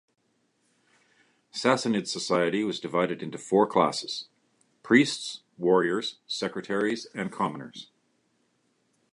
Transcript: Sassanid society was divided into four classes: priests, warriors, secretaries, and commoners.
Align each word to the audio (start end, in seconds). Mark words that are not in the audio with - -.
Sassanid 1.53 2.07
society 2.07 2.63
was 2.63 2.79
divided 2.79 3.21
into 3.21 3.37
four 3.37 3.67
classes: 3.67 4.29
priests, 4.81 5.43
warriors, 5.59 6.17
secretaries, 6.25 7.05
and 7.13 7.31
commoners. 7.31 7.91